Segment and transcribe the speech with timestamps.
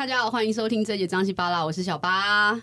[0.00, 2.58] 大家好，欢迎收听这一节张西巴拉，我是小八，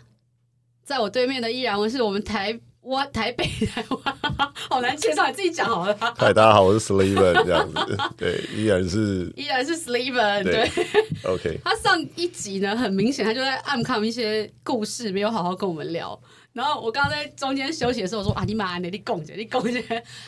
[0.84, 4.18] 在我对面的依然我是我们台湾台北台湾，
[4.68, 5.96] 好难介绍，你自己讲好了。
[6.18, 10.86] 嗨，大家好，我是 Sleven 这样子， 对，依然是依然是 Sleven，对，对
[11.26, 11.60] ，OK。
[11.64, 16.20] 他上一集呢，很明显他就在暗看一些故事，没有好好跟我们聊。
[16.54, 19.80] 然后我刚刚在中间休息的时候我说啊，你妈，你拱着，你拱着，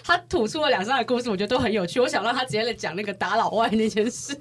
[0.04, 2.00] 他吐出了两三个故事，我觉得都很有趣。
[2.00, 4.40] 我想让他直接来讲那个打老外那件事。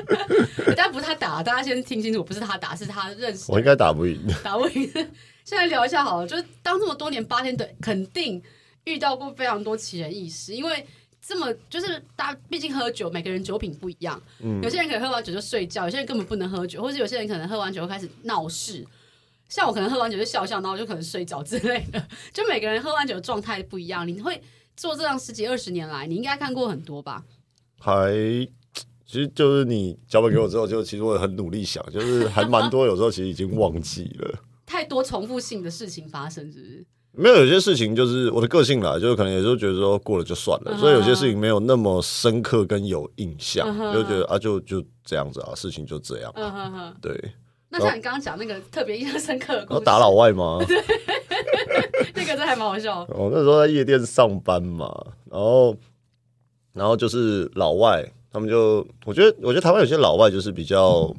[0.76, 3.50] 但不是他打，大家先听清楚，不是他打，是他认识。
[3.52, 4.90] 我应该打不赢，打不赢。
[5.44, 8.42] 现在聊一下好了，就是当这么多年八天的，肯定
[8.84, 10.86] 遇到过非常多奇人异事，因为
[11.20, 14.20] 这么就是大家毕竟喝酒，每个人酒品不一样。
[14.40, 18.86] 嗯，有些人可能喝完酒就睡觉，有些人根本不能喝酒，或是有些人可能喝完酒就开始闹事。
[19.48, 22.02] 像我可能喝完酒就笑笑，然后就可能睡着之类的。
[22.32, 24.08] 就每个人喝完酒的状态不一样。
[24.08, 24.40] 你会
[24.76, 27.22] 做这样十几二十年来，你应该看过很多吧？
[27.78, 28.10] 还
[29.12, 32.86] 其实就是你脚本给我之后，就其实我也很努力想，就是还蛮多。
[32.86, 34.38] 有时候其实已经忘记了。
[34.64, 36.86] 太多重复性的事情发生，是不是？
[37.12, 40.80] 没有，有些事情就是我的个性啦，就是可能有时候觉得说过了就算了，uh -huh.
[40.80, 43.92] 所以有些事情没有那么深刻跟有印象，uh -huh.
[43.92, 46.32] 就觉得啊，就就这样子啊，事情就这样。
[46.32, 46.94] Uh -huh.
[47.02, 47.14] 对。
[47.68, 50.58] 那像你刚刚讲那个特别印象深刻的故事，打老外吗？
[50.66, 50.82] 对，
[52.16, 53.06] 那个真还蛮好笑。
[53.10, 54.90] 我那时候在夜店上班嘛，
[55.30, 55.76] 然后，
[56.72, 61.14] 然后就是老外，他们就我觉得，我觉得台湾有些老外就是比较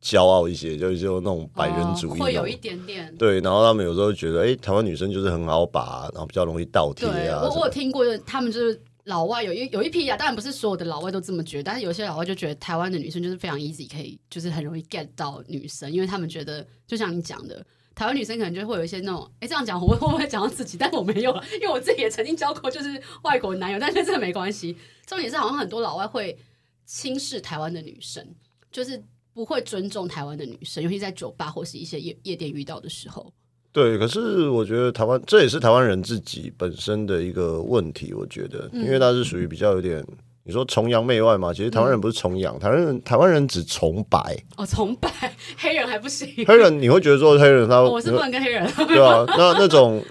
[0.00, 3.14] 骄傲一些，就是就那种白人主义，会有一点点。
[3.16, 7.42] 对，然后他们有时候觉得，哎，台湾女生就是很好把，然后比较容易倒贴啊。
[7.42, 8.80] 我我有听过，他们就是。
[9.08, 17.64] 老外有一有一批啊，当然不是所有的老外都这么觉得，但是有些老外就觉得台湾的女生就是非常 easy，可以就是很容易 get 到女生，因为他们觉得就像你讲的，
[17.98, 20.78] 台湾女生可能就会有一些那种，哎、欸，这样讲我会不会讲到自己？
[20.78, 24.76] 但是我没有，因为我自己也曾经交过就是外国男友，但是这个没关系。
[25.04, 26.38] 重点是好像很多老外会
[26.86, 28.24] 轻视台湾的女生，
[28.70, 29.02] 就是
[29.34, 33.32] 不会尊重台湾的女生，尤其在酒吧或是一些夜夜店遇到的时候。
[33.72, 38.14] 对，可是我觉得台湾这也是台湾人自己本身的一个问题。
[38.14, 40.06] 我觉得，因为他是属于比较有点，
[40.48, 41.52] 你说崇洋媚外嘛？
[41.52, 44.18] 其实台湾人不是崇洋，嗯、台湾人台湾人只崇白。
[44.56, 45.10] 哦，崇白，
[45.58, 46.26] 黑人还不行。
[46.46, 48.66] 黑人你会觉得说黑人他，我是不能跟黑人。
[48.88, 50.02] 对啊，那那种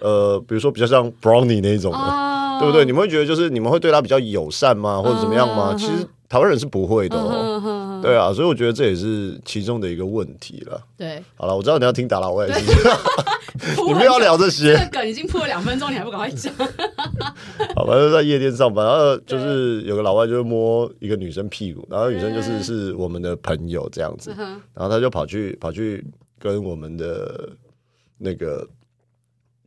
[0.00, 2.84] 呃，比如说比较像 Brownie 那一种的，哦，对不对？
[2.84, 5.00] 你们会觉得就是你们会对他比较友善吗？
[5.00, 5.68] 或者怎么样吗？
[5.70, 6.06] 嗯、其实。
[6.30, 7.58] 台湾人是不会的哦，
[8.02, 10.80] 对啊，所以我觉得这也是其中的一个问题了。
[10.96, 12.60] 对，好了，我知道你要听打老外，是。
[13.58, 16.52] 你不要聊这些，这个梗已经铺了两分钟，你还不赶快讲？
[17.74, 24.32] 好吧，就在夜店上班，然后就是有个老外就会摸一个女生屁股，然后女生就是是我们的朋友这样子，
[24.74, 26.04] 然后他就跑去跑去
[26.38, 27.48] 跟我们的
[28.16, 28.64] 那个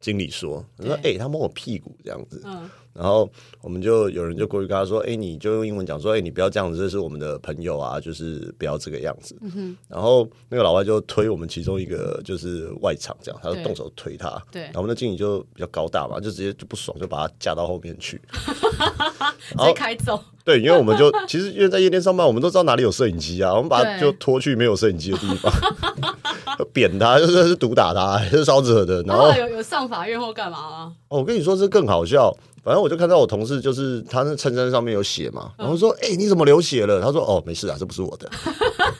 [0.01, 2.69] 经理说，他说：“哎、欸，他摸我屁股这样子。”嗯。
[2.93, 3.29] 然后
[3.61, 9.33] 我们就有人就过去跟他说：“哎，你就用英文讲说，哎，你不要这样子，这是我们的朋友啊，就是不要这个样子。
[9.41, 14.41] 嗯”然后那个老外就推我们其中一个就是外场，这样他就动手推他。
[14.51, 14.63] 对。
[14.63, 18.19] 然后那经理就比较高大嘛，就直接就不爽，就把他架到后面去，
[19.57, 20.21] 直接开走。
[20.43, 25.53] 对，因为我们就其实因为在夜店上班，我们都知道哪里有摄影机啊，我们把他就拖去没有摄影机的地方，
[26.65, 29.01] 扁他， 就是是毒打他， 是烧纸的。
[29.03, 30.93] 然后，有有上法院或干嘛吗？
[31.09, 32.35] 哦，我跟你说这更好笑。
[32.63, 38.29] 反正我就看到我同事，就是他那衬衫上面有血嘛，然后说：“哎、欸，你怎么流血了？”他说：“哦，没事啊，这不是我的。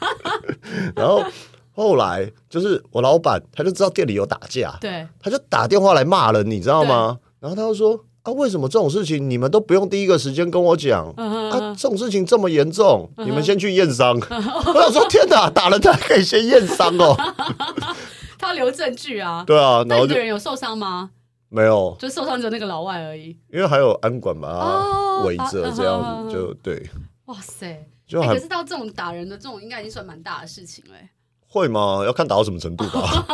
[0.98, 1.24] ”然后
[1.72, 7.20] 后来就是我老板，他就知道店里有打架，对，他就打电话来骂人，你知道吗？
[7.40, 11.10] 然后他就说：“啊，为什么这种事情你们都不用第一个时间跟我讲？
[11.18, 14.16] 啊，这种事情这么严重，你们先去验伤。
[14.30, 17.16] ”我想说：“天哪，打人他还可以先验伤哦。
[18.38, 19.44] ”他要留证据啊。
[19.46, 21.10] 对啊，然后就那个人有受伤吗？
[21.50, 23.38] 没有，就受伤只有那个老外而已。
[23.52, 26.90] 因为还有安管把他围着，这样子就对。
[27.26, 27.88] 哇塞！
[28.08, 30.96] 就、欸、可是到这种打人的这种，应该已经算蛮大的事情了。
[31.48, 32.04] 会吗？
[32.06, 33.26] 要看打到什么程度吧。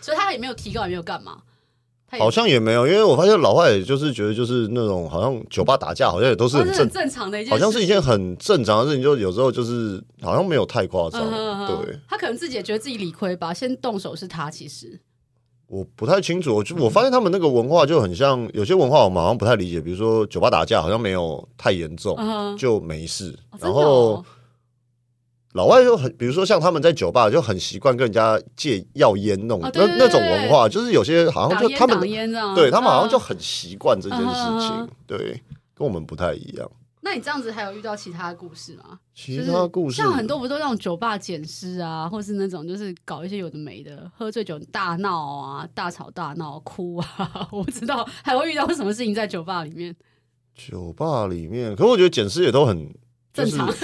[0.00, 1.38] 所以他也没有提高，也没有干嘛。
[2.18, 9.02] 好像也没有，因为我发现老外也就是觉得，就是那种好像酒吧打架，好像也都是很正、哦、很正常的一件，好像是一件很正常的事情。
[9.02, 11.66] 就有时候就是好像没有太夸张、嗯。
[11.84, 13.54] 对，他可能自己也觉得自己理亏吧。
[13.54, 15.00] 先动手是他，其实。
[15.68, 19.80] 我不太清楚，我就我发现他们那个文化就很像，有些文化我们好像不太理解。
[19.80, 22.58] 比如说酒吧打架，好像没有太严重，uh -huh.
[22.58, 23.38] 就没事。
[23.50, 24.24] Oh, 然后
[25.52, 31.98] 老外就很，比如说像他们在酒吧就很习惯跟人家借要烟那种，oh, 那那种文化，就是有些好像就他们
[32.54, 34.88] 对他们好像就很习惯这件事情，uh.
[35.06, 35.42] 对，
[35.74, 36.70] 跟我们不太一样。
[37.02, 39.00] 那你这样子还有遇到其他的故事吗？
[39.14, 49.96] 其他故事、像很多不都那种酒吧捡尸啊，或是那种就是搞一些有的没的，喝醉酒大闹啊，大吵大闹哭啊， 我不知道还会遇到什么事情在酒吧里面。
[50.54, 52.86] 酒吧里面，可是我觉得捡尸也都很、
[53.32, 53.74] 就是、正常。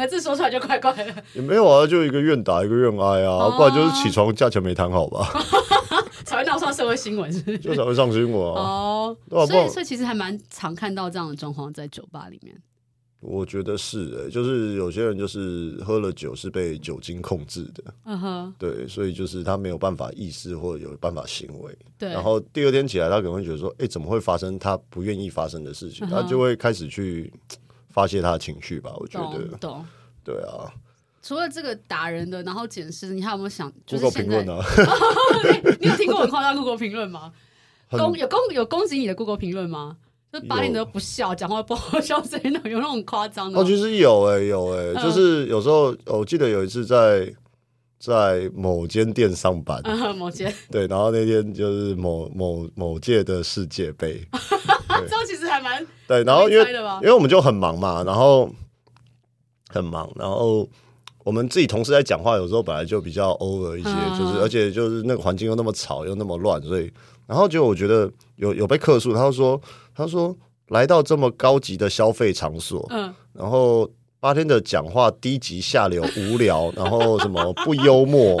[0.00, 1.14] 个字说出来就怪怪的。
[1.34, 5.28] 也没有啊，就一个愿打一个愿挨啊，哦、不然就是起床价钱没谈好吧，
[6.24, 7.58] 才会闹上社会新闻，是不是？
[7.58, 8.62] 就才会上新闻啊。
[8.62, 9.16] 哦，
[9.46, 12.56] 所以所以其实还蛮常看到这样的状况在酒吧里面。
[13.22, 26.06] 我觉得是诶、欸，就是有些人就是喝了酒是被酒精控制的，嗯哼，对，所以就是他没有办法意识或者有办法行为，对，然后第二天起来他可能会觉得说，哎、欸，怎么会发生他不愿意发生的事情？
[26.08, 27.30] 他就会开始去
[27.90, 28.92] 发泄他的情绪吧。
[28.96, 29.84] 我觉得，懂，
[30.24, 30.72] 对啊。
[31.22, 34.64] 除了这个打人的，然后捡尸，你还有没有想？Google 评论啊，
[35.80, 37.32] 你有听过很夸张 Google 评论吗？
[37.90, 39.96] 攻有攻有攻击你的 Google 评论吗？
[40.32, 43.58] 就把你的不笑，讲话不好笑，真的有那种夸张的。
[43.58, 47.30] 哦，其实有哎、欸，有哎、欸，嗯、就是有时候我记得有一次在
[47.98, 54.24] 在某间店上班，嗯、 某间对，然后那天就是某某某届的世界杯，
[55.08, 56.22] 这样其实还蛮对。
[56.24, 58.50] 然后因为因为我们就很忙嘛，然后
[59.68, 60.68] 很忙，然后
[61.24, 66.92] 我们自己同事在讲话，有时候本来就比较 over 一些，嗯、就是而且就是那个环境又那么吵又那么乱，所以
[67.26, 69.60] 然后就我觉得有有被客诉，他就说。
[69.92, 70.34] 他说
[70.68, 78.40] ：“来到这么高级的消费场所，嗯，然后八天的讲话低级下流无聊，然后什么不幽默，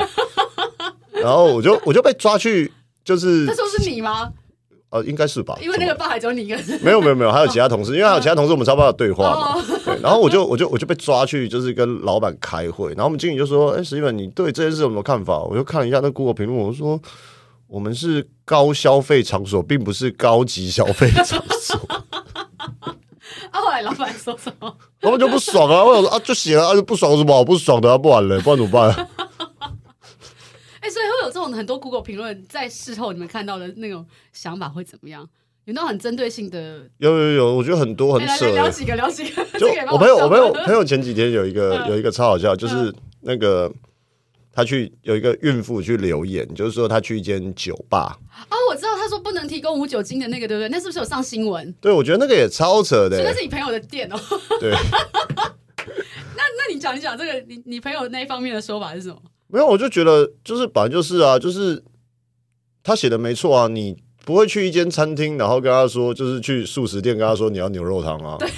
[1.12, 2.72] 然后我就我就被抓去，
[3.04, 4.32] 就是他说是你吗？
[4.90, 9.24] 呃，应该是吧，因为那个吧还只有你一个人，没有没有没有，还有其他同事，因为还有其他同事，我们差不多有对话
[9.56, 17.00] 嘛，对，然后我就我就我就被抓去，就是跟老板开会，然后我们经理就说：‘哎，史蒂芬，你对这件事有什么看法？’我就看了一下那 Google 评论，我就说。”
[17.72, 21.78] 我们是高消费场所，并不是高级消费场所。
[21.88, 22.92] 啊，
[23.52, 24.76] 后来老板说什么？
[25.02, 25.84] 老板就不爽啊！
[25.84, 27.96] 我想说啊，就写了啊，就不爽有什么好不爽的啊？
[27.96, 29.08] 不玩了，不然怎么办？
[31.00, 35.26] 所以会有这种很多 Google 评论，在事后你们看到的那种想法会怎么样？
[35.64, 36.86] 有那种很针对性的？
[36.98, 38.52] 有有有，我觉得很多很扯、欸。
[38.52, 39.44] 聊几个，聊几个。
[39.58, 43.72] 就 我朋友，我朋友，朋友前几天有一个有一个超好笑，就是那个。
[44.52, 48.18] 他去有一个孕妇去留言，就是说他去一间酒吧。
[48.50, 50.68] 哦，我知道，他说不能提供无酒精的那个，对不对？
[50.68, 51.72] 那是不是有上新闻？
[51.80, 53.22] 对，我觉得那个也超扯的。
[53.22, 54.18] 那是你朋友的店哦。
[54.58, 54.72] 对。
[56.34, 59.22] 那那你讲一讲这个，你你朋友那一方面的说法是什么？
[59.52, 61.82] 没有，我就觉得就是本来就是啊，就是
[62.82, 63.68] 他写的没错啊。
[63.68, 68.36] 你不会去一间餐厅，然后跟他说，就是去素食店跟他说你要牛肉汤啊。
[68.38, 68.48] 对。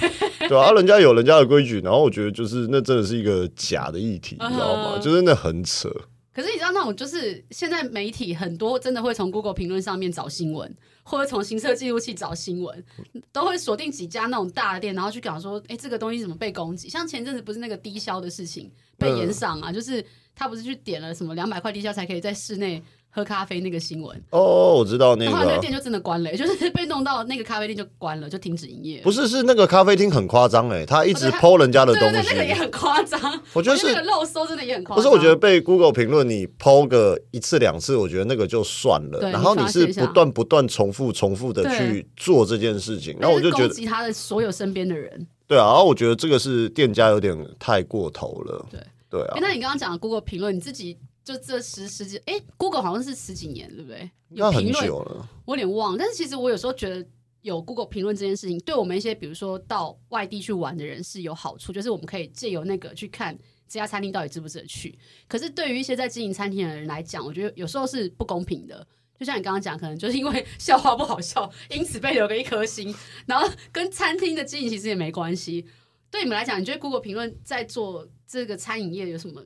[0.49, 4.99] 对啊，人家有人家的规矩，然后我觉得就是那真的是一个假的议题，你知道吗？
[4.99, 5.89] 就是那很扯。
[6.33, 12.83] 可是你知道那种就是现在媒体很多真的会从 Google 评论上面找新闻，或者从行车记录器找新闻，
[13.31, 16.89] 都会锁定几家那种大的店，然后去讲说，哎，这个东西怎么被攻击？
[16.89, 22.81] 像前阵子不是那个低消的事情被延上啊，就是他不是去点了什么两百块低消才可以在室内。
[23.15, 29.01] 喝咖啡那个新闻哦，我知道那个，那个店就真的关了， 就是被弄到那个咖啡店就关了，就停止营业。
[29.01, 33.21] 不是，是那个咖啡厅很夸张哎，他一直 po 人家的东西，那个也很夸张。
[33.53, 35.03] 我觉得是那个漏搜真的也很夸张。
[35.03, 39.29] 不是，我觉得被 Google 评论你 po 个一次两次，我觉得那个就算了。
[39.29, 45.27] 然后你是不断不断重复重复的去做这件事情，然后我就觉得攻击他的所有身边的人。
[45.45, 48.65] 对啊，然后我觉得这个是店家有点太过头了。
[48.71, 48.79] 对
[49.13, 49.37] 对啊。
[49.39, 50.97] 那你刚刚讲的 Google 评论，你自己。
[51.25, 54.11] 就这十十几，哎，Google 好像是十几年，对不对？
[54.31, 54.89] 有评论，
[55.45, 55.97] 我有点忘。
[55.97, 57.07] 但是其实我有时候觉得
[57.43, 63.33] 有 Google 评论这件事情，对我们一些比如说到外地去玩的人是有好处，就是我们可以借由那个去看
[63.69, 64.99] 这家餐厅到底值不值得去。
[65.25, 68.85] 可是对于一些在经营餐厅的人来讲，我觉得有时候是不公平的。
[69.17, 72.93] 就像你刚刚讲，可能就是因为 笑话不好笑，因此被留个一颗星，
[73.27, 75.65] 然后跟餐厅的经营其实也没关系。
[76.13, 79.41] 对你们来讲，你觉得 Google 评论在做这个餐饮业有什么？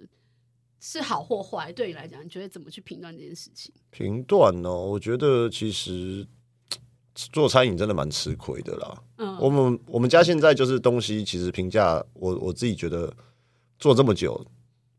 [0.81, 3.73] 是好或坏，对你来讲，你觉得怎么去评断这件事情？
[3.89, 4.69] 评断呢？
[4.69, 6.27] 我觉得其实
[7.15, 9.01] 做餐饮真的蛮吃亏的啦。
[9.17, 13.11] 嗯，我们我们家现在就是东西，其实评价我我自己觉得
[13.79, 14.45] 做这么久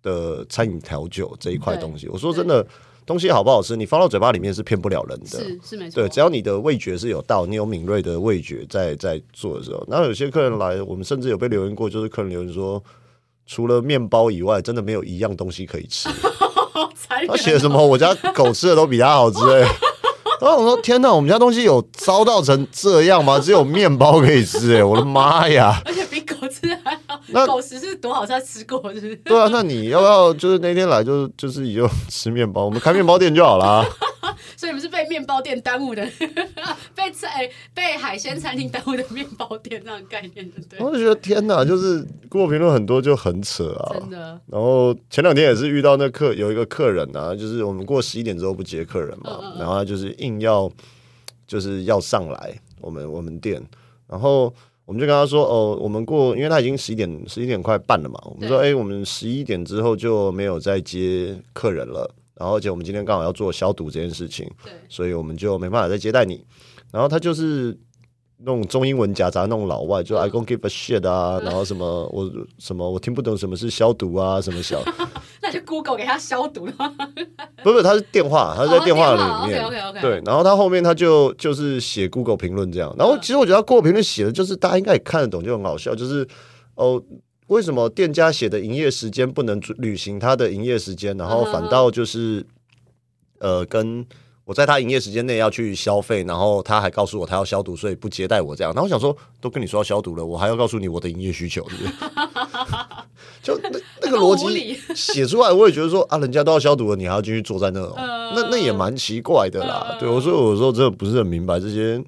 [0.00, 2.70] 的餐饮调酒这一块东西，我说真的，对
[3.08, 6.00] 东西好不好吃，你放到嘴巴里面是骗不了人的，是是没错。
[6.00, 12.80] 对，只要你的味觉是有到，你有敏锐的味觉在在做的时候，然后有些客人来，我们甚至有被留言过，就是客人留言说。
[13.50, 16.06] 除了面包以外，真的没有一样东西可以吃。
[17.26, 17.82] 他写什么？
[17.82, 19.60] 我家狗吃的都比他好吃哎！
[20.38, 23.38] 然后我说：天哪，我们家东西有糟到成这样吗？
[23.38, 24.84] 只有面包可以吃哎！
[24.84, 25.82] 我的妈呀！
[26.62, 27.20] 而且比狗吃还好。
[27.28, 29.16] 那狗食是多好吃，他吃过是不是？
[29.16, 32.64] 对啊，那你要不要就是那天来就是就是你就吃面包？
[32.64, 33.84] 我们开面包店就好了。
[34.56, 36.04] 所以你们是被面包店耽误的，
[36.94, 40.78] 被菜被海鲜餐厅耽误的面包店那种概念，对。
[40.80, 44.40] 我就觉得天哪，就是给我评论很多就很扯啊，真的。
[44.46, 50.70] 然后前两天也是遇到那客有一个客人啊，就是我们过十一点之后不接客人嘛，嗯嗯，然后他就是硬要
[51.46, 53.62] 就是要上来我们我们店，
[54.08, 54.52] 然后
[54.88, 66.42] 我们就跟他说哦，我们过，因为他已经十一点十一点快半了嘛，我们说哎，我们十一点之后就没有再接客人了，然后而且我们今天刚好要做消毒这件事情，对，所以我们就没办法再接待你。
[66.90, 67.78] 然后他就是
[68.38, 74.82] 那种中英文夹杂那种老外，就 I don't give a shit 啊，然后什么我什么我听不懂什么是消毒啊，什么小。
[75.48, 76.72] 那就 Google 给他消毒了。
[77.64, 79.62] 不是，他是电话，他是在电话里面。
[79.62, 80.00] Oh, OK OK OK。
[80.02, 82.94] 对，然后他后面他就就是写 Google 评论这样。
[82.98, 85.94] 然后其实我觉得他 Google 评论写的就是大家应该也看得懂，就很好笑。
[85.94, 86.28] 就是
[86.74, 87.02] 哦，
[87.46, 92.44] 为什么店家写的营业时间不能履行他的营业时间，然后反倒就是
[93.38, 94.06] 呃跟。
[94.44, 98.72] 我在他营业时间内要去消费，然后他还告诉我他要消毒，所以不接待我这样。
[98.72, 101.92] 然后我想说，都跟你说要消毒了，我还要告诉你我的营业需求，是不是？
[103.48, 103.70] 就那
[104.02, 109.86] 那个逻辑写出来，我也觉得说啊，人家都要消毒了，你还要继续坐在 那，呃、那那也蛮奇怪的啦。
[109.88, 111.98] 呃、对，我说我说真的不是很明白这些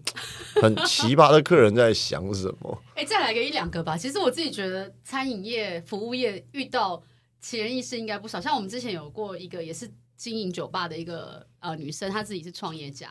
[0.60, 2.82] 很奇葩的客人在想什么。
[2.94, 3.96] 哎、欸，再来个一两个吧。
[3.96, 7.02] 其实我自己觉得餐饮业、服务业遇到
[7.40, 8.40] 奇人异事应该不少。
[8.40, 9.90] 像我们之前有过一个也是。
[10.20, 13.08] 经营酒吧的一个呃女生，她自己是创业家。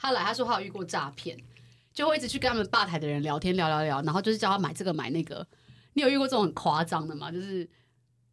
[0.00, 1.36] 她来，她说她有遇过诈骗，
[1.92, 5.46] 就会一直去跟他们吧台的人聊天，聊聊聊，然后就是叫她买这个买那个。
[5.96, 7.32] 你有遇过这种很夸张的吗？
[7.32, 7.68] 就是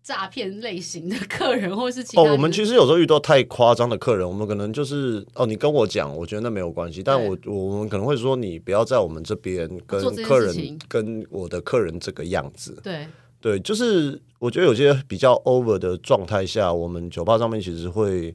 [0.03, 2.31] 诈骗类型的客人，或者是其他哦？
[2.33, 12.79] 我们其实有时候遇到太夸张的客人，我们可能就是哦，你跟我讲，我觉得那没有关系，但我我们可能会说，你不要在我们这边跟客人跟我的客人这个样子。
[12.83, 13.07] 对。
[13.39, 18.33] 对，就是我觉得有些比较 over 的状态下，我们酒吧上面其实会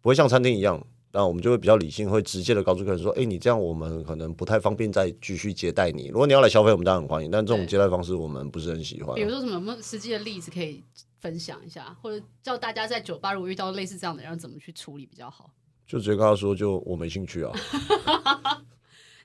[0.00, 0.80] 不会像餐厅一样，
[1.16, 6.08] 那我们就会比较理性，会直接的告诉客人说：“哎，你这样我们可能不太方便再继续接待你。
[6.08, 10.82] 如果你要来消费，我们当然很欢迎，但这种接待方式我们不是很喜欢。”比如说什么有没有实际的例子可以
[11.20, 15.48] 分享一下，或者叫大家在酒吧如果遇到类似这样的人，怎么去处理比较好？
[15.86, 17.52] 就直接跟他说：“就我没兴趣啊。”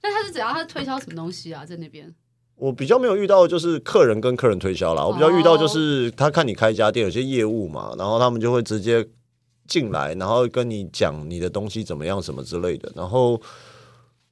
[0.03, 0.53] 那他是怎样？
[0.53, 1.65] 他推销什么东西啊？
[1.65, 2.13] 在那边？
[2.55, 5.03] 我比较没有遇到，就是客人跟客人推销啦。
[5.03, 9.07] 我比较遇到就是他看你开一家店，有些业务嘛，然后他们就会直接
[9.69, 12.91] 进来，然后跟你讲你的东西怎么样什么之类的。
[12.95, 13.39] 然后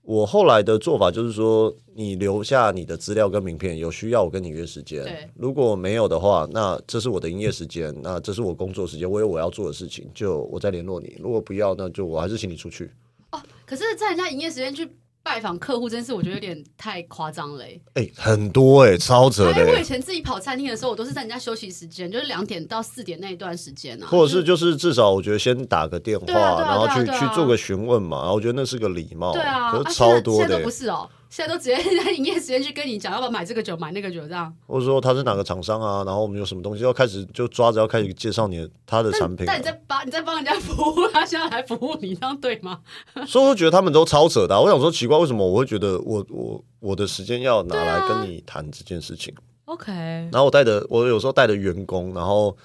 [0.02, 5.04] 我后来的做法就是说，你留下你的资料跟名片，有需要我跟你约时间。
[5.04, 11.16] 对，如果没有的话，那这是我的营业时间，那这是我工作时间，我有我要做的事情，就我再联络你。
[11.20, 12.90] 如果不要，那就我还是请你出去。
[13.32, 14.90] 哦，可是，在人家营业时间去。
[15.28, 17.64] 拜访客户真是，我觉得有点太夸张了。
[17.66, 19.74] 哎、欸，很多哎、欸，超扯的、欸。
[19.74, 24.08] 我以前自己跑餐厅的时候，我都是在人家休息时间，就是两点到四点那一段时间啊。
[24.08, 28.20] 或者是就是至少，我觉得先打个电话，啊啊啊、然后去、去做个询问嘛。
[28.20, 29.34] 然后我觉得那是个礼貌。
[29.34, 30.48] 对啊，可是超多的、欸啊现在。
[30.48, 31.10] 现在都不是哦。
[31.30, 34.54] 现在都直接在营业时间去跟你讲，要不要买这个酒，买那个酒这样。
[34.66, 36.04] 或者说他是哪个厂商啊？
[36.06, 39.46] 然后我们有什么东西要开始就抓着要开始介绍你他的产品。
[39.46, 42.80] 但你在帮你在帮人家服务，他现在来服务你，这样对吗？
[43.26, 44.62] 所以我觉得他们都超扯的、啊。
[44.62, 49.34] 我想说奇怪，为什么我会觉得我我我的时间要拿来跟你谈这件事情
[49.66, 49.92] ？OK。
[49.92, 52.56] 然后我带的我有时候带的员工，然后。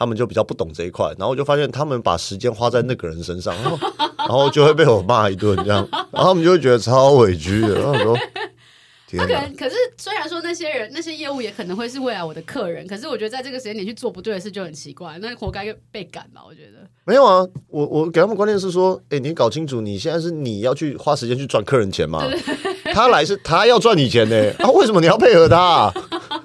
[0.00, 3.78] 他们就比较不懂这一块，然后我就发现他们把时间花在那个人身上，然后，
[4.16, 7.74] 然后就会被我骂一顿这样，然后他们就会觉得超委屈的。
[7.78, 8.16] 然后我说，
[9.06, 16.40] 天哪，可能可是虽然说那些人那些业务也可能会是未来我的客人，可是我觉得在这个时间点去做不对的事就很奇怪，那活该被赶吧？
[16.48, 22.24] 我觉得没有啊，我我给他们观念是说，哎，你搞清楚，你现在是你要去花时间去赚客人钱吗？
[22.26, 25.92] 对对对，他来是他要赚你钱呢、欸，啊，为什么你要配合他、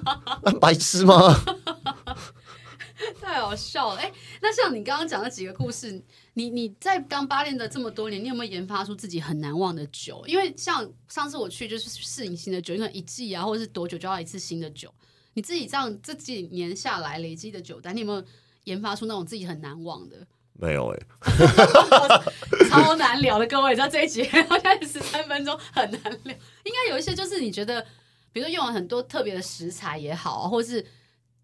[0.60, 1.40] 白痴吗？
[3.26, 6.00] 太好笑了，哎、欸，那像你刚刚讲的几个故事，
[6.34, 10.22] 你你在当八练的这么多年，你有没有研发出自己很难忘的酒？
[10.28, 14.94] 因为像上次我去就是试饮新的酒，因为一季啊，或者是多久就要一次新的酒。
[15.34, 18.24] 你自己这样这几年下来累积的酒单，你有没有
[18.62, 20.24] 研发出那种自己很难忘的？
[20.52, 27.84] 没有哎、欸，超难聊的，各位，你知道这一集好像十三分钟很难聊，应该有一些就是你觉得，
[28.32, 30.86] 比如说用了很多特别的食材也好、啊，或是。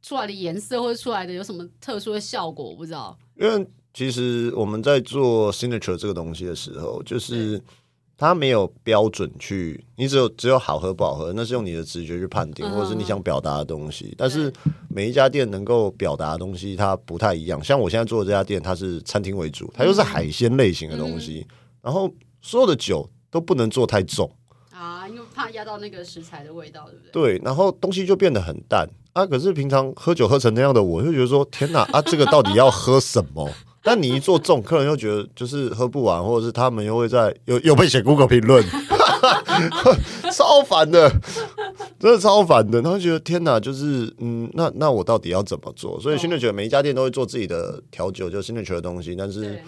[0.02, 3.16] 出来的颜色或者出来的有什么特殊的效果，我不知道。
[3.36, 7.60] 因为其实我们在做 signature 这个东西的时候，就是
[8.16, 14.14] 它没有标准去，你只有只有好喝不好喝，那是用你的直觉去判定，或者是你想表达的东西。
[14.16, 14.52] 但是
[14.88, 17.62] 每一家店能够表达的东西，它不太一样。
[17.62, 21.46] 像我现在做的这家店，它是餐厅为主，它又是海鲜类型的东西，
[21.80, 24.30] 然后所有的酒都不能做太重
[24.70, 27.38] 啊，因为怕压到那个食材的味道，对不对？
[27.38, 28.88] 对，然后东西就变得很淡。
[29.12, 29.26] 啊！
[29.26, 31.80] 可是平常喝酒喝成那样的我，就觉得说天哪！
[31.92, 33.48] 啊，这个到底要喝什么？
[33.84, 38.64] 但你一做重，客人又觉得就是喝不完，或者是他们又会在又又被写 Google 评论，
[40.32, 41.10] 超烦的，
[41.98, 42.80] 真的超烦的。
[42.80, 46.00] 然后觉得天哪，就是嗯，那那我到底要怎么做？
[46.00, 49.60] 所以现在觉得每一家店都会做自己的调酒，就 signature 的东西，但是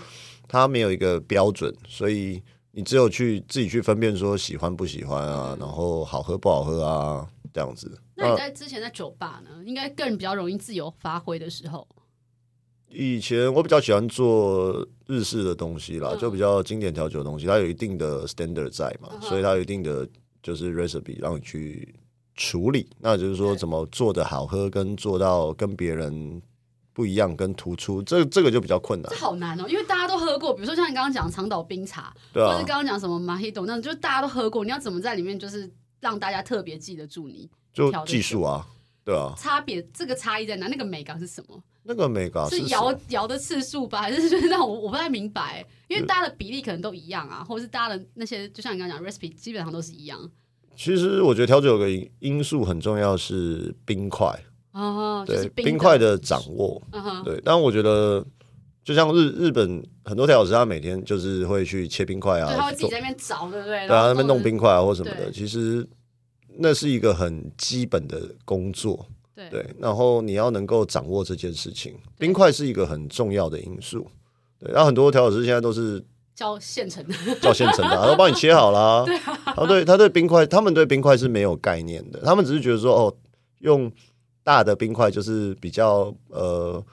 [0.46, 7.98] 它没有一个标准，所以你只有去自己去分辨说喜欢不喜欢啊，然后好喝不好喝啊，这样子。
[8.16, 11.88] 那你在之前在酒吧呢，应该更比较容易自由发挥的时候。
[12.88, 20.06] 以前我比较喜欢做日式的东西啦，嗯、就比较经典调酒的东西，它有一定的 standard 在嘛，嗯、所以它有一定的
[20.42, 21.94] 就是 recipe 让你去
[22.34, 22.88] 处理。
[22.98, 26.40] 那就是说，怎么做的好喝，跟做到跟别人
[26.92, 29.10] 不一样，跟突出，这这个就比较困难。
[29.10, 35.68] 这好难哦，因为大家都喝过，比如说像你刚刚讲长岛冰茶，或者刚刚讲什么 Mojito，那就是大家都喝过，你要怎么在里面就是
[36.04, 37.48] 让大家特别记得住你？
[37.72, 38.66] 就技术啊，
[39.02, 39.32] 对啊。
[39.38, 40.68] 差别这个差异在哪？
[40.68, 41.58] 那个美感是什么？
[41.82, 50.30] 那个美感是摇摇的次数吧， 还是就是那我我不太明白，因为大家的比例可能都一样啊，或者是大家的那些，就像你刚刚讲，recipe 基本上都是一样。
[50.76, 54.26] 其实我觉得调酒有个因素很重要是冰块
[54.72, 56.82] 哦，对，冰块的掌握，
[57.24, 57.40] 对。
[57.44, 58.22] 但我觉得
[58.84, 63.86] 就像日日本很多调酒师，他每天就是会去切冰块啊，他会自己在那边找，对不对？
[63.86, 65.86] 对啊，那边弄冰块啊或什么的，其实
[66.58, 69.06] 那是一个很基本的工作。
[69.34, 74.06] 对，对，然后你要能够掌握这件事情，冰块是一个很重要的因素。
[74.60, 76.00] 对，然后很多调酒师现在都是
[76.36, 79.02] 叫现成的，叫现成的，都帮你切好了。
[79.06, 83.16] 对啊，他对他对冰块，他们对冰块是没有概念的，他们只是觉得说，哦，
[83.58, 83.90] 用
[84.44, 86.84] 大的冰块就是比较呃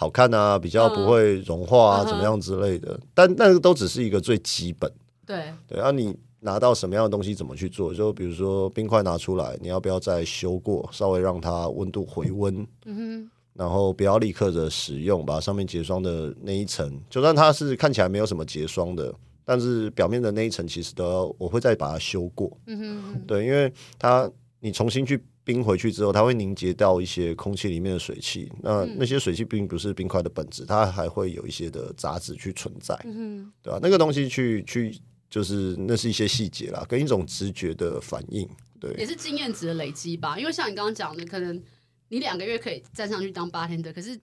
[0.00, 2.98] 好看啊，比较不会融化啊，怎么样之类的。
[3.12, 4.90] 但那个都只是一个最基本。
[5.26, 6.16] 对对，然后你。
[6.42, 7.92] 拿到什么样的东西怎么去做？
[7.92, 12.66] 就比如说冰块拿出来，你要不要再修过，稍微让它温度回温？
[12.86, 13.30] 嗯哼。
[13.52, 19.14] 然后不要立刻的使用，把上面结霜的那一层，就算它是看起来没有什么结霜的，
[19.44, 22.50] 但是表面的那一层其实都要，我会再把它修过。
[22.64, 23.20] 嗯哼。
[23.26, 24.26] 对，因为它
[24.60, 28.50] 你重新去冰回去之后，它会凝结到一些空气里面的水汽。
[28.62, 32.94] 那那些水汽并不是冰块的本质，它还会有一些的杂质去存在。
[33.04, 33.50] 嗯。
[33.62, 33.78] 对吧？
[33.82, 35.00] 那个东西去去。
[35.30, 40.36] 就是那是一些细节啦，跟一种直觉的反应，对，也是经验值的累积吧。
[40.36, 41.62] 因为像你刚刚讲的，可能
[42.08, 44.18] 你两个月可以站上去当 bartender，可是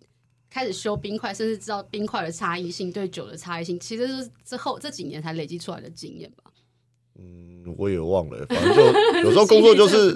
[0.50, 6.52] 开始修冰块，甚至知道冰块的差异性对酒的差异性，其实是之后这几年才累积出来的经验吧。
[7.18, 8.84] 嗯，我也忘了，反正就
[9.25, 10.15] 有时候工作就是，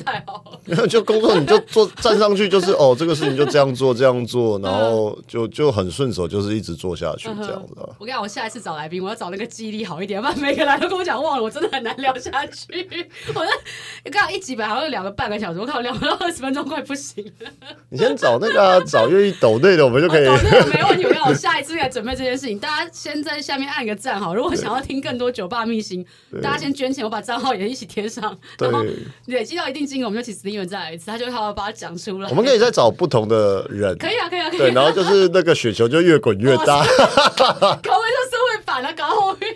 [0.88, 7.74] 就工作你就做站上去就是哦，这个事情就这样做这样做，然后就就很顺手，就是一直做下去这样子。
[8.00, 12.88] 我跟你讲，我下一次找来宾，我要找那个记忆力好一点，不然每个来都跟我讲忘了，我真的很难聊下去。
[13.34, 17.50] 我那刚刚一集本来好像聊了半个小时，我看我聊不到二十分钟，快不行了。
[17.90, 20.26] 你先找那个、啊、找愿意抖内的，我们就可以。
[20.26, 22.58] 抖内没问题，我要下一次来准备这件事情。
[22.60, 26.06] 大家先在下面按个赞好，如果想要听更多酒吧秘辛，
[26.42, 27.02] 大家先捐钱。
[27.02, 28.86] 我把账号也一起贴上，然后
[29.26, 32.30] 累积到一定金额，我们就请 Steven 再来一次，他就会好好把它讲出来。
[32.30, 34.60] 我们可以再找不同的人，可以啊，可以啊，可以。
[34.60, 36.86] 对，然后就是那个雪球就越滚越大，
[37.36, 39.56] 搞回社会版了，搞后面，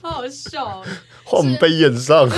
[0.00, 0.82] 好好笑。
[1.24, 2.28] 换我们被演上，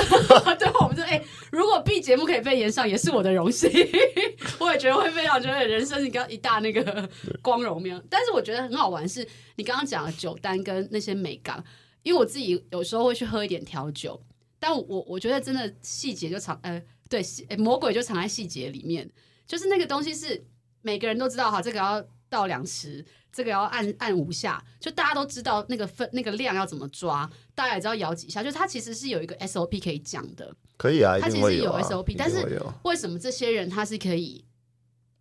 [0.58, 3.70] 对，我们就哎，如果 B 节目可以被演上，也是我的荣幸。
[4.60, 7.08] 我也觉得会非常觉得人生一个一大那个
[7.40, 8.00] 光荣面。
[8.10, 11.62] 但是我觉得很好玩，是你刚刚讲的酒单跟那些美感。
[12.02, 14.20] 因为我自己有时候会去喝一点调酒，
[14.62, 17.20] 但我我觉得真的细节就藏呃对
[17.58, 19.10] 魔鬼就藏在细节里面，
[19.44, 20.40] 就是那个东西是
[20.82, 34.44] 每个人都知道哈，这个要倒两匙，这个要按按五下，就大家都知道那个分那个量要怎么抓，大家也知道摇几下，就它其实是有一个 SOP 可以讲的，可以啊，它其实有 SOP，啊，但是为什么这些人他是可以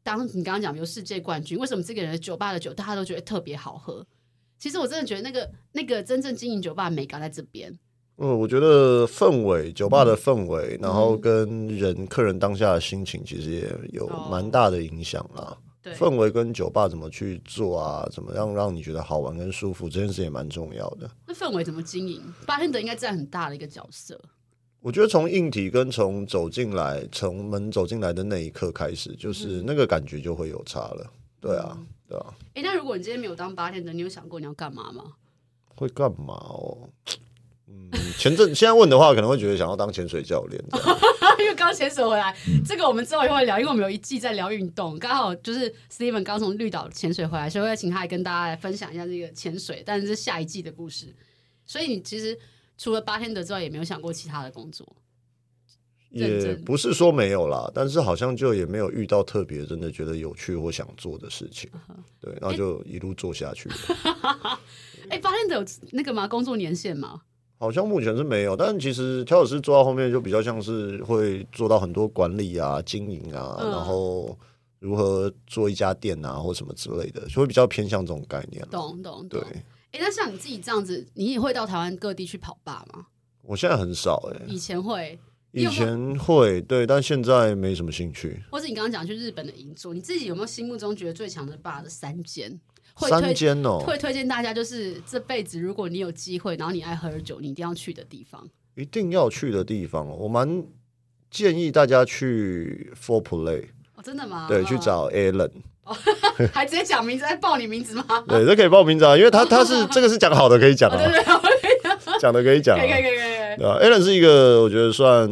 [0.03, 4.05] 当你刚刚讲有世界冠军，为什么这个人的酒吧的酒大家都觉得特别好喝？
[4.59, 7.75] 其实我真的觉得那个那个真正经营酒吧的美感在这边。
[8.23, 15.57] 嗯，我觉得氛围，酒吧的氛围，嗯、然后跟人客人当下的心情，其实也有蛮大的影响啦。
[15.97, 18.07] 氛围跟酒吧怎么去做啊？
[18.11, 21.09] 怎么样让你觉得好玩跟舒服，这件事也蛮重要的。
[21.25, 24.21] 那氛围怎么经营？Bartender 应该占很大的一个角色。
[24.81, 31.03] 我觉得从硬体跟从走进来，从门走进来的那一刻开始，就是那个感觉就会有差了。
[31.07, 31.77] 嗯、对啊。
[32.07, 35.13] 对啊，哎，那如果你今天没有当 bartender，你有想过你要干嘛吗？
[35.75, 36.89] 会干嘛哦？
[37.93, 40.63] 嗯，前阵现在问的话，可能会觉得想要当潜水教练，
[41.39, 51.13] 因为刚潜水回来，这个我们之后也会聊，因为我们有一季在聊运动，刚好就是 Steven 刚从绿岛潜水回来，所以我要请他来跟大家来分享一下这个潜水，但是是下一季的故事。
[51.65, 52.37] 所以你其实
[52.77, 54.87] 除了 bartender 之外，也没有想过其他的工作。
[56.09, 61.69] 也不是说没有啦，但是好像就也没有遇到特别真的觉得有趣或想做的事情，
[62.19, 63.69] 对，然后就一路做下去。
[65.07, 66.27] 哎、欸，发现的有那个吗？
[66.27, 67.21] 工作年限吗？
[67.61, 74.35] 好像目前是没有，但其实调酒师做到后面就比较像是会做到很多管理啊、经营啊，嗯、然后
[74.79, 78.67] 如何做一家店啊或什么之类的，就会比较偏向这种概念。
[78.71, 79.41] 懂懂，懂对。
[79.41, 83.05] 哎、欸，那像你自己这样子，你也会到台湾各地去跑吧吗？
[83.43, 85.19] 我现在很少哎、欸，以前会，
[85.51, 88.41] 以前会对，但现在没什么兴趣。
[88.49, 92.59] 或者你刚刚讲去日本的银座，你自己有没有心目中觉得最强的吧的三间？
[92.97, 98.47] 三间哦，会推荐大家就是这辈子如果你有机会，然后你爱喝酒，你一定要去的地方。
[98.75, 100.63] 一定要去的地方，我蛮
[101.29, 103.65] 建议大家去 Four Play。
[103.95, 104.47] 哦，真的吗？
[104.47, 105.51] 对，去找 Alan。
[105.83, 105.95] 哦，
[106.53, 108.05] 还直接讲名字，还报你名字吗？
[108.27, 110.97] 对，这可以报名字啊，因为他他是 这个是讲好的，可以讲啊。
[112.19, 113.57] 讲的可以讲，可以可以可以可以。
[113.57, 115.27] 对啊，Alan 是一个我觉得算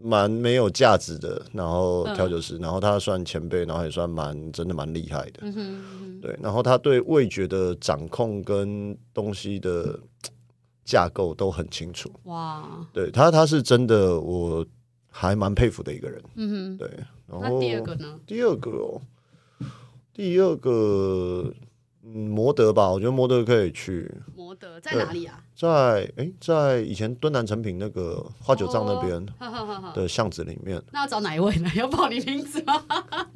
[0.00, 5.40] 蛮没有价值的，然后调酒师，然后他算前辈，然后也算蛮真的蛮厉害的。
[5.42, 9.98] 嗯哼，对，然后他对味觉的掌控跟东西的
[10.84, 12.10] 架构都很清楚。
[12.24, 14.64] 哇，对他他是真的，我
[15.10, 16.22] 还蛮佩服的一个人。
[16.36, 16.90] 嗯哼，对。
[17.26, 18.18] 然后第二个呢？
[18.26, 19.02] 第二个哦。
[20.14, 21.54] 第二个，
[22.10, 24.10] 嗯，摩德吧，我觉得摩德可以去。
[24.34, 25.44] 摩德在哪里啊？
[25.54, 25.68] 在
[26.16, 29.26] 哎、欸，在以前敦南成品那个花酒账那边
[29.94, 30.78] 的巷子里面。
[30.78, 31.70] 哦、那要找哪一位呢？
[31.76, 32.82] 要报你名字吗？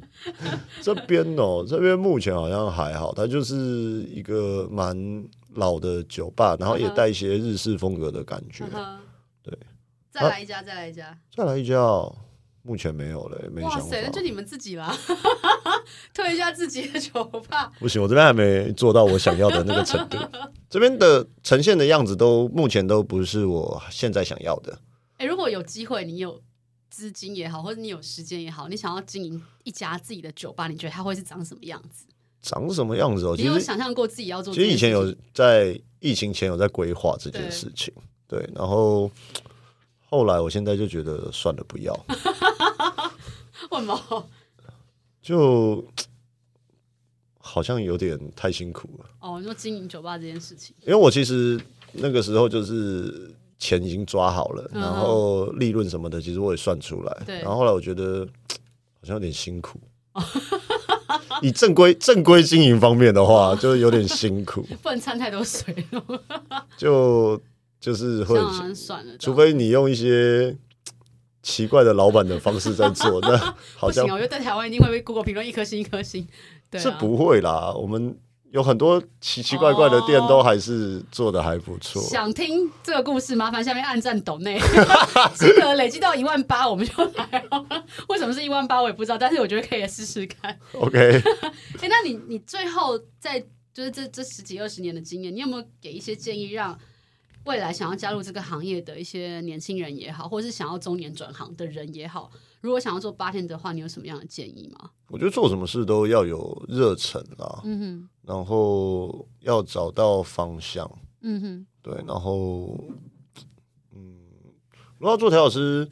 [0.81, 3.55] 这边哦，这边目前好像还好，它就是
[4.09, 8.65] 一个蛮老的酒吧，然后也带一些日式风格的感觉。
[9.43, 9.55] 对，
[10.09, 12.15] 再来一家，再来一家，再来一家哦。
[12.65, 13.77] 目前没有了，没想法。
[13.77, 14.97] 哇塞，那就你们自己啦，
[16.13, 17.69] 推一下自己的酒吧。
[17.77, 20.17] 不行，我这边还没做到我想要的那个程度。
[20.69, 24.79] 这边的呈现的样子都目前都不是我现在想要的。
[25.17, 26.41] 哎、欸，如果有机会，你有
[26.89, 32.05] 资金也好，或者你有时间也好，你想要经营一家自己的酒吧，你觉得它会是长什么样子？
[32.41, 33.35] 长什么样子哦？
[33.37, 34.53] 你有想象过自己要做？
[34.53, 37.93] 其实以前有在疫情前有在规划这件事情，
[38.25, 39.11] 对，对，然后。
[40.09, 41.91] 后来，我现在就觉得算了，不要。
[43.73, 44.29] 为什么？
[45.21, 45.83] 就
[47.39, 49.05] 好像有点太辛苦了。
[49.19, 51.59] 哦，你说经营酒吧这件事情，因为我其实
[51.93, 57.23] 那个时候就是钱已经抓好了，然后利润什么的，其实我也算出来。
[57.25, 57.41] 对。
[57.41, 58.27] 然后后来我觉得
[58.99, 59.79] 好像有点辛苦。
[61.41, 64.65] 以正规正规经营方面的话， 就有点辛苦。
[64.81, 65.85] 不能掺太多水。
[66.77, 67.41] 就。
[67.83, 68.39] 就是会，
[69.19, 70.55] 除非你用一些
[71.43, 73.37] 奇怪的老板的方式在做，那
[73.77, 76.25] 好像我觉得在台湾一定会被 Google 评论一颗星一颗星，
[76.71, 77.73] 对，是不会啦。
[77.73, 78.17] 我们
[78.51, 82.01] 有很多奇奇怪怪的店都还是做的还不错。
[82.01, 84.57] 想听这个故事，麻烦下面按赞抖内，
[85.35, 87.45] 金额累积到一万八，我们就来。
[88.07, 90.57] 为什么是一万八，我也不知道，但是我觉得可以来试试看。
[90.73, 91.21] OK，
[91.81, 93.37] 哎，那你你最后在
[93.73, 96.79] 就是这这十几二十年的经验，你有没有给一些建议让？
[97.45, 104.91] 未来想要加入这个行业的一些年轻人也好，或者是想要中年转行的人也好，如果想要做 bartender 的话，你有什么样的建议吗？
[105.09, 110.89] 我觉得做什么事都要有热忱啦，嗯哼，然后要找到方向，
[111.21, 112.77] 嗯哼，对，然后，
[113.91, 114.17] 嗯，
[114.97, 115.89] 如果要做调老师，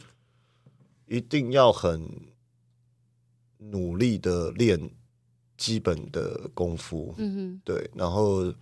[1.07, 2.09] 一定要很
[3.57, 4.89] 努力的练
[5.57, 8.53] 基本的功夫，嗯哼，对，然后。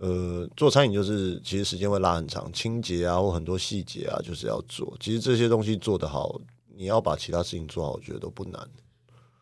[0.00, 4.96] 呃，做餐饮就是其实时间会拉很长，清洁啊或很多细节啊，就是要做。
[4.98, 6.40] 其实这些东西做得好，
[6.74, 8.66] 你要把其他事情做好，我觉得都不难。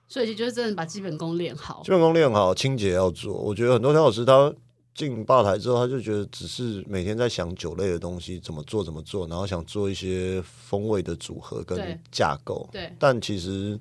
[0.08, 3.34] 所以就是真的把基本功练好，基本功练好，清洁要做。
[3.34, 4.52] 我觉得很多调酒师他
[4.96, 12.68] 进吧台之后，他就觉得只是每天在想酒类的东西怎么做怎么做，然后想做一些风味的组合跟架构。
[12.72, 13.78] 对，但其实。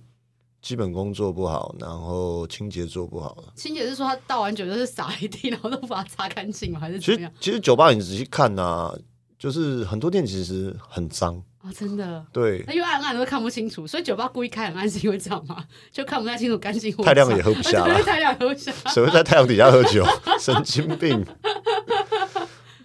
[0.67, 3.41] 基本功做不好，然后清洁做不好。
[3.55, 6.79] 清洁是说他倒完酒就是洒一地，然后都不把它擦干净吗？
[6.81, 7.31] 还是怎么样？
[7.39, 8.93] 其实酒吧你仔细看呐、啊，
[9.39, 12.21] 就是很多店其实很脏哦，真的。
[12.33, 15.63] 对，那因为暗暗都看不清楚，所以酒吧故意开很暗是因为这样吗？
[15.89, 16.93] 就看不太清楚干净。
[17.01, 18.69] 太亮也喝不下了，太亮喝不下。
[18.89, 20.05] 谁会在太阳底下喝酒？
[20.37, 21.25] 神经病。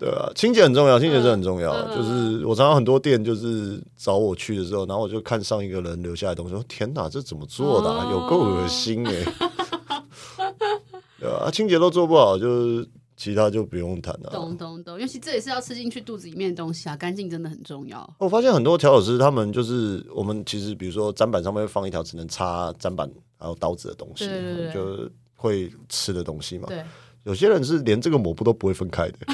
[0.02, 1.72] 对啊，清洁很重要，清洁是很重要。
[1.72, 9.24] Uh, 就是我常常很多店就是找我去的时候，然后我就看上一个人留下来的东西，说天哪，这怎么做的、啊？Uh, 有够恶心哎、欸！
[11.22, 14.30] 对啊，清洁都做不好，就是其他就不用谈了。
[14.30, 18.12] 懂懂懂，尤其这也是要吃进去肚子里面的东西啊，干净真的很重要。
[18.18, 24.26] 我发现很多调酒师，他们就是我们其实比如说砧板上面会放一条只能擦砧板还有刀子的东西，
[24.74, 26.66] 就会吃的东西嘛。
[26.66, 26.82] 对，
[27.22, 29.18] 有些人是连这个抹布都不会分开的。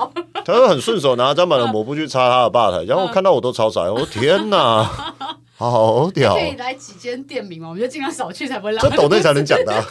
[0.44, 4.88] 他就很顺手拿砧板的抹布去擦他的吧台，然后我看到我都超傻，我说天哪，
[5.56, 6.34] 好屌！
[6.34, 7.68] 可以来几间店名吗？
[7.68, 8.90] 我们就尽量少去，才不会浪费。
[8.90, 9.86] 这抖内才能 讲的、啊。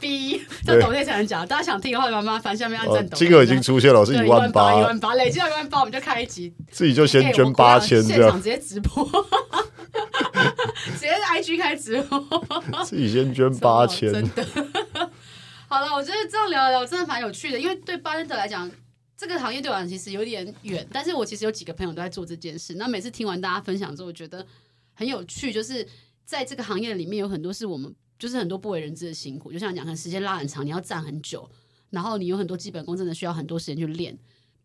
[0.00, 1.46] B，这抖内才能讲。
[1.46, 3.08] 大家想听的话，麻烦下面按赞。
[3.10, 6.52] 金额已经出现了，是一万八，一万八，累计到一万八，我们就开一集。
[6.70, 9.04] 自己就先捐八千，这样直接直播，
[10.98, 12.20] 直接 IG 开直播，
[12.84, 14.44] 自己先捐八千，真的。
[15.68, 18.70] 好了，我觉得这样聊一聊真的蛮有趣的，因为对巴天德来讲，
[19.16, 22.74] 这个行业对我来讲其实有点远，但是我其实有几个朋友都在做这件事。
[22.74, 24.46] 那每次听完大家分享之后，我觉得
[24.94, 25.86] 很有趣，就是
[26.24, 31.50] 在这个行业里面有很多是我们就是很多不为人知的辛苦，就像讲，看时间拉很长，你要站很久，
[31.90, 34.16] 然后你有很多基本功，真的需要很多时间去练，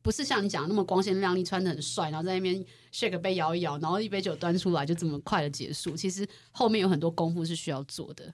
[0.03, 5.95] 不是像你讲的那么光鲜亮丽，穿得很帅，然后在那边 shake 杯摇一摇，然后一杯酒端出来就这么快的结束。
[5.95, 8.31] 其实后面有很多功夫是需要做的，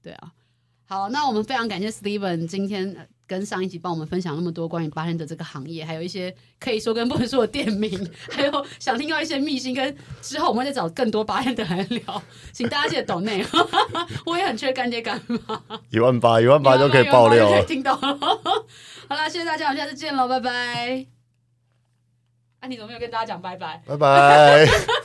[0.00, 0.32] 对啊。
[0.86, 13.44] 好，那我们非常感谢 Steven 今天跟上一集帮我们分享那么多关于 bartender 这个行业，还有一些可以说跟不能说的店名，还有想听到一些秘辛，跟之后我们会再找更多 bartender 来聊，请大家记得懂内，
[14.26, 18.18] 我也很缺干爹干妈，一万八一万八就可以爆料，可以听到了。
[19.08, 21.06] 好了，谢谢大家，我们下次见喽，拜拜。
[22.60, 23.82] 啊，你怎么没有跟大家讲拜拜？
[23.86, 24.66] 拜拜。